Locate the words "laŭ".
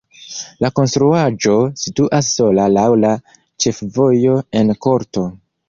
2.79-2.87